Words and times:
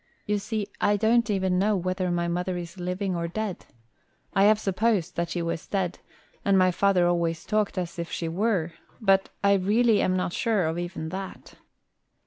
You 0.25 0.39
see, 0.39 0.65
I 0.89 0.97
don't 0.97 1.29
even 1.29 1.59
know 1.59 1.75
whether 1.75 2.09
my 2.09 2.27
mother 2.27 2.57
is 2.57 2.79
living 2.79 3.15
or 3.15 3.27
dead. 3.27 3.67
I 4.33 4.45
have 4.45 4.57
supposed 4.59 5.15
that 5.15 5.29
she 5.29 5.43
was 5.43 5.67
dead, 5.67 5.99
and 6.43 6.57
my 6.57 6.71
father 6.71 7.05
always 7.05 7.45
talked 7.45 7.77
as 7.77 7.99
if 7.99 8.09
she 8.11 8.27
were; 8.27 8.73
but 8.99 9.29
I 9.43 9.53
really 9.53 10.01
am 10.01 10.15
not 10.17 10.33
sure 10.33 10.65
of 10.65 10.79
even 10.79 11.09
that." 11.09 11.53